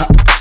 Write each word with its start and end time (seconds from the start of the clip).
up. 0.00 0.33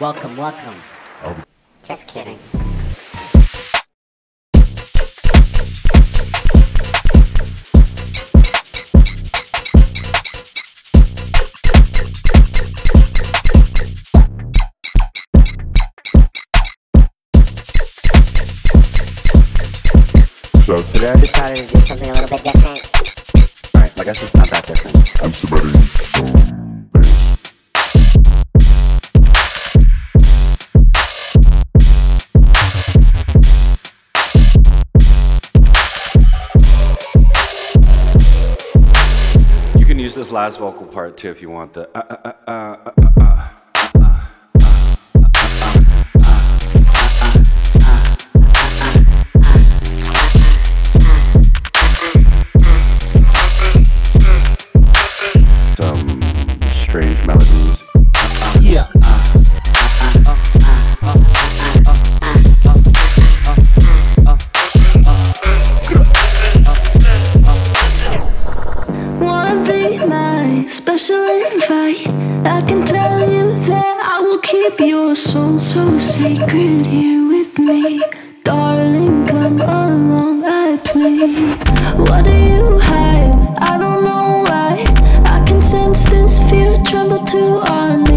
Welcome, 0.00 0.36
welcome. 0.36 0.74
Oh. 1.22 1.36
Just 1.82 2.06
kidding. 2.06 2.38
I 21.04 21.14
decided 21.16 21.68
to 21.68 21.74
do 21.74 21.80
something 21.86 22.10
a 22.10 22.12
little 22.12 22.28
bit 22.28 22.44
different. 22.44 23.74
Alright, 23.74 24.00
I 24.00 24.04
guess 24.04 24.22
it's 24.22 24.34
not 24.34 24.50
that 24.50 24.66
different. 24.66 25.22
I'm 25.22 25.32
this 40.18 40.32
last 40.32 40.58
vocal 40.58 40.84
part 40.84 41.16
too 41.16 41.30
if 41.30 41.40
you 41.40 41.48
want 41.48 41.72
the 41.74 41.88
uh, 41.96 42.16
uh, 42.24 42.32
uh, 42.48 42.90
uh 42.90 42.97
I 72.44 72.64
can 72.66 72.84
tell 72.84 73.20
you 73.20 73.46
that 73.66 73.96
I 74.02 74.20
will 74.20 74.40
keep 74.40 74.80
your 74.80 75.14
soul 75.14 75.56
so 75.58 75.88
sacred 75.90 76.84
here 76.84 77.28
with 77.28 77.58
me. 77.58 78.02
Darling, 78.42 79.24
come 79.26 79.60
along, 79.60 80.42
I 80.44 80.76
plead. 80.84 81.56
What 82.08 82.24
do 82.24 82.30
you 82.30 82.78
hide? 82.80 83.34
I 83.60 83.78
don't 83.78 84.02
know 84.02 84.42
why. 84.48 84.82
I 85.24 85.44
can 85.46 85.62
sense 85.62 86.02
this 86.04 86.50
fear 86.50 86.76
tremble 86.84 87.24
to 87.26 87.62
our 87.70 88.07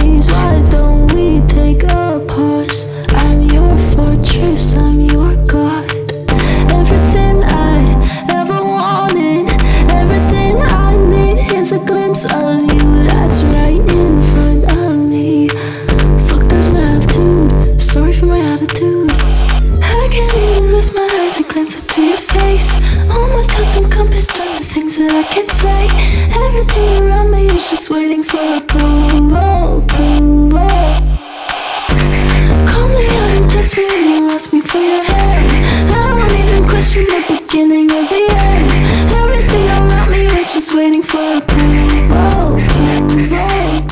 when 33.77 34.07
you 34.07 34.29
ask 34.29 34.51
me 34.51 34.61
for 34.61 34.79
your 34.79 35.03
hand. 35.03 35.51
I 35.91 36.13
won't 36.13 36.31
even 36.31 36.67
question 36.67 37.03
the 37.05 37.39
beginning 37.39 37.91
or 37.91 38.03
the 38.03 38.27
end. 38.29 38.71
Everything 39.11 39.67
around 39.69 40.11
me 40.11 40.25
is 40.25 40.53
just 40.53 40.73
waiting 40.75 41.03
for 41.03 41.37
approval. 41.37 42.57
approval. 42.57 43.91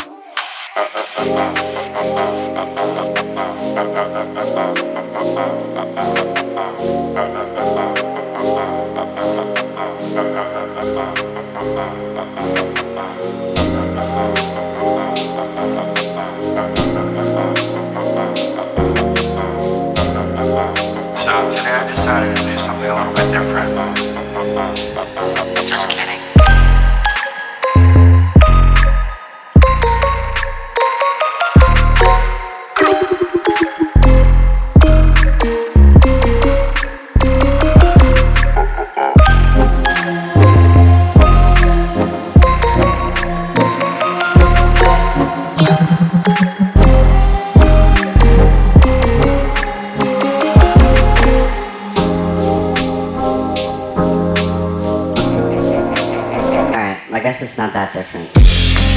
Decided 22.09 22.37
to 22.37 22.43
do 22.43 22.57
something 22.57 22.85
a 22.85 22.95
little 22.95 23.13
bit 23.13 23.31
different. 23.31 24.08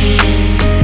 Different. 0.03 0.82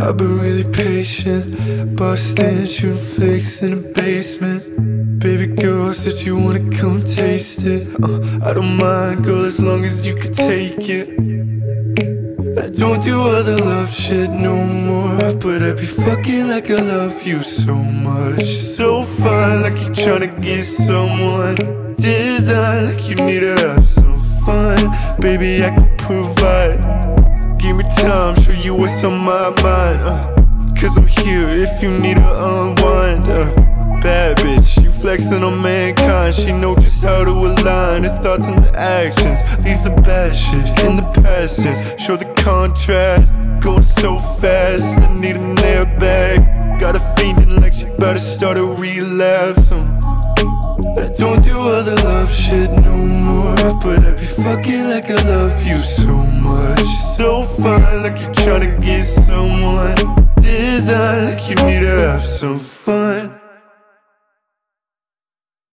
I've 0.00 0.16
been 0.16 0.38
really 0.40 0.64
patient, 0.64 1.94
busting, 1.94 2.64
shooting 2.64 2.96
flicks 2.96 3.62
in 3.62 3.70
the 3.70 3.92
basement. 3.92 5.20
Baby 5.20 5.48
girl 5.48 5.92
said 5.92 6.26
you 6.26 6.36
wanna 6.36 6.70
come 6.70 7.04
taste 7.04 7.64
it. 7.66 7.86
Uh, 8.02 8.48
I 8.48 8.54
don't 8.54 8.78
mind, 8.78 9.24
girl, 9.24 9.44
as 9.44 9.60
long 9.60 9.84
as 9.84 10.06
you 10.06 10.14
can 10.16 10.32
take 10.32 10.88
it. 10.88 11.08
I 12.58 12.70
don't 12.70 13.02
do 13.02 13.20
other 13.20 13.58
love 13.58 13.92
shit 13.92 14.30
no 14.30 14.56
more, 14.64 15.34
but 15.34 15.62
I 15.62 15.72
be 15.74 15.84
fucking 15.84 16.48
like 16.48 16.70
I 16.70 16.80
love 16.80 17.22
you 17.22 17.42
so 17.42 17.74
much. 17.74 18.46
So 18.46 19.02
fine, 19.02 19.60
like 19.60 19.78
you 19.82 19.90
tryna 19.90 20.40
get 20.40 20.64
someone. 20.64 21.56
Design 21.96 22.86
like 22.88 23.06
you 23.06 23.16
need 23.16 23.40
to 23.40 23.54
have 23.54 23.86
some 23.86 24.18
fun. 24.40 24.80
Baby, 25.20 25.62
I 25.62 25.70
can 25.76 25.96
provide. 25.98 27.19
Give 27.70 27.76
me 27.76 27.84
time, 27.84 28.34
show 28.42 28.50
you 28.50 28.74
what's 28.74 29.04
on 29.04 29.24
my 29.24 29.48
mind. 29.62 30.04
Uh, 30.04 30.20
Cause 30.74 30.98
I'm 30.98 31.06
here 31.06 31.46
if 31.46 31.80
you 31.80 31.96
need 32.00 32.16
to 32.16 32.28
unwind. 32.28 33.26
Uh, 33.28 33.44
bad 34.00 34.38
bitch, 34.38 34.82
you 34.82 34.90
flexing 34.90 35.44
on 35.44 35.62
mankind. 35.62 36.34
She 36.34 36.50
know 36.50 36.74
just 36.74 37.04
how 37.04 37.22
to 37.22 37.30
align 37.30 38.02
her 38.02 38.18
thoughts 38.20 38.48
and 38.48 38.60
the 38.60 38.76
actions. 38.76 39.44
Leave 39.64 39.84
the 39.84 39.90
bad 40.02 40.34
shit 40.34 40.66
in 40.84 40.96
the 40.96 41.08
past 41.22 41.62
tense. 41.62 42.02
Show 42.02 42.16
the 42.16 42.26
contrast, 42.42 43.32
going 43.60 43.82
so 43.82 44.18
fast. 44.18 44.98
I 44.98 45.14
need 45.14 45.36
an 45.36 45.54
airbag. 45.54 46.80
Got 46.80 46.96
a 46.96 47.00
feeling 47.20 47.60
like 47.60 47.74
she 47.74 47.84
better 48.00 48.18
start 48.18 48.58
a 48.58 48.66
relapse. 48.66 49.70
Um, 49.70 49.89
I 50.98 51.08
don't 51.16 51.42
do 51.42 51.58
other 51.58 51.96
love 51.96 52.32
shit 52.32 52.70
no 52.70 52.96
more, 52.96 53.80
but 53.82 54.04
I 54.04 54.12
be 54.12 54.26
fucking 54.26 54.88
like 54.88 55.10
I 55.10 55.22
love 55.28 55.64
you 55.64 55.78
so 55.78 56.12
much. 56.42 56.80
So 57.16 57.42
fine, 57.42 58.02
like 58.02 58.20
you're 58.22 58.34
tryna 58.34 58.80
get 58.82 59.02
someone. 59.02 59.96
Design 60.40 61.26
like 61.26 61.48
you 61.48 61.54
need 61.66 61.82
to 61.82 62.08
have 62.08 62.24
some 62.24 62.58
fun. 62.58 63.39